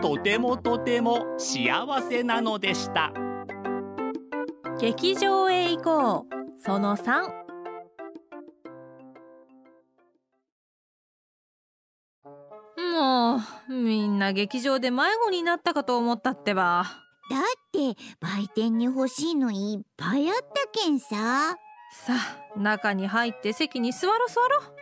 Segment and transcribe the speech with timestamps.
[0.00, 3.12] とてもとても幸せなのでした。
[4.78, 6.34] 劇場へ行こう。
[6.60, 7.44] その3
[12.94, 13.36] も
[13.68, 16.84] うみんな劇場で迷子になったかと思ったってば。
[17.30, 17.40] だっ
[17.72, 21.56] て売店に欲しいのいっぱいあったけんさ。
[21.96, 22.14] さ
[22.56, 24.73] あ中に入って席に座ろ座ろ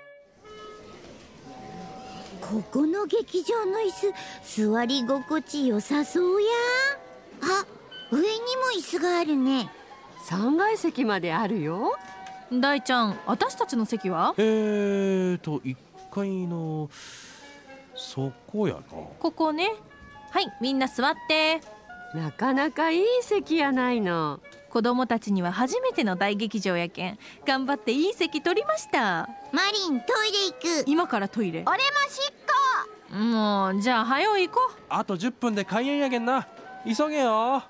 [2.42, 4.12] ここの劇場の椅
[4.52, 6.48] 子座り心地良さそうや。
[7.42, 7.64] あ
[8.10, 8.32] 上にも
[8.76, 9.70] 椅子があるね。
[10.28, 11.96] 3階席まであるよ。
[12.52, 14.34] 大ちゃん私たちの席は？
[14.36, 15.76] えーと1
[16.10, 16.90] 階の
[17.94, 18.80] そこやな。
[19.18, 19.72] ここね。
[20.30, 21.60] はいみんな座って。
[22.14, 24.40] なかなかいい席やないの
[24.72, 27.18] 子供たちには初めての大劇場やけん。
[27.46, 29.28] 頑張っていい席取りました。
[29.52, 30.90] マリントイレ行く。
[30.90, 31.62] 今からトイレ？
[31.66, 32.32] 俺もしっ
[33.14, 34.82] もうじゃあ早う行こう。
[34.88, 36.48] あと10分で開演やけんな。
[36.86, 37.62] 急げよ。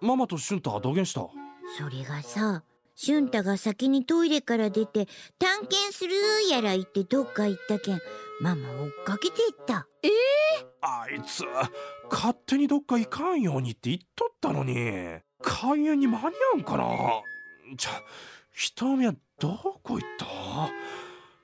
[0.00, 1.20] ママと俊太はどげんした？
[1.78, 2.62] それがさ
[2.96, 5.06] 俊太が先にトイレから出て
[5.38, 6.14] 探検する
[6.48, 8.00] やら言ってどっか行ったけん
[8.40, 9.86] ママ追っかけていった。
[10.80, 11.44] あいつ
[12.10, 14.74] 勝手にどっか行かんようにって言っとったのに。
[15.42, 16.84] 開演に間に合うんかな。
[17.76, 17.90] じゃ
[18.52, 19.50] 瞳はど
[19.82, 20.26] こ行った？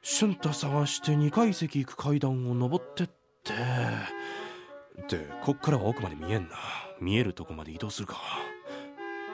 [0.03, 3.07] 俊太探して2階席行く階段を登ってっ
[3.45, 3.53] て。
[5.09, 6.57] でこっからは奥まで見えんな。
[6.99, 8.17] 見えるとこまで移動するか。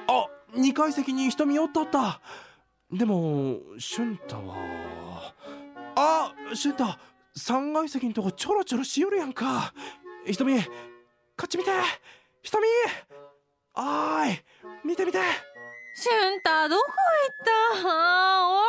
[0.09, 2.21] あ2階席に瞳おったった。
[2.91, 5.33] でも俊太は
[5.95, 6.85] あ俊太
[7.37, 9.73] 3階席のとこちょろちょろしよるやんか。
[10.27, 10.69] 瞳こ
[11.45, 11.71] っち見て。
[12.43, 12.67] 瞳
[13.75, 14.41] おーい
[14.85, 15.19] 見て見て。
[15.97, 17.89] 俊太どこ行った？
[17.89, 18.63] あ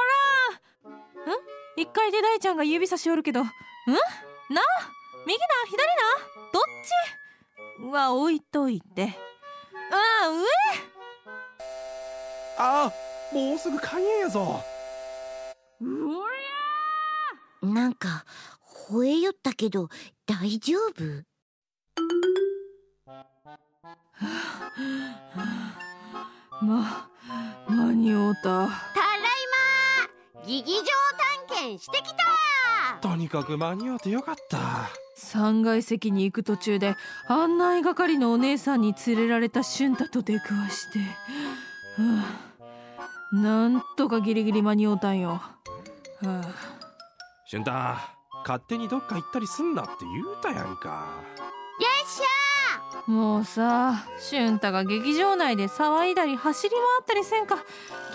[0.86, 0.92] ーお
[1.30, 1.36] ら。
[1.36, 1.40] ん
[1.78, 3.42] ？1階で大ちゃんが指差しおるけど。
[3.42, 3.46] ん？
[3.46, 3.52] な？
[5.26, 5.46] 右な？
[5.70, 6.04] 左な？
[6.54, 6.64] どっ
[7.82, 7.92] ち？
[7.92, 9.18] は置いといて。
[9.92, 10.46] あー上？
[12.58, 12.92] あ
[13.34, 14.64] もうすぐ開演やぞ
[17.64, 18.26] なんか
[18.90, 19.88] 吠えよったけど
[20.26, 21.24] 大丈夫？
[26.62, 27.10] ま
[27.68, 30.46] 間に合うたただいま！
[30.46, 30.84] 劇場
[31.48, 32.18] 探検してきた！
[33.02, 34.90] とにかく間に合ってよかった。
[35.18, 36.96] 3階席に行く途中で
[37.28, 41.06] 案内係のお姉さんに連れられた俊太と出くわして、は
[43.32, 45.52] あ、なんとかギリギリ間に合うたんよ、は
[46.24, 46.42] あ、
[47.54, 47.72] 俊太
[48.44, 51.22] 勝手にどっか行ったりすんなって言うたやんか。
[51.80, 57.58] よっしもうさ俊太が劇場内で騒いだり走り回ったりせんか。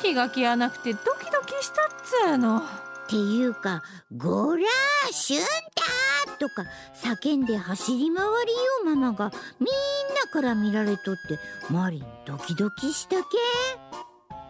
[0.03, 2.59] 気が気やなくてドキドキしたっつうの。
[2.59, 2.60] っ
[3.09, 3.84] ていうか
[4.19, 11.38] 「ごらー俊太!」とか叫んで走り回りようママがみんなから見られとって
[11.71, 13.22] マリンドキドキしたけ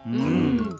[0.07, 0.79] ううん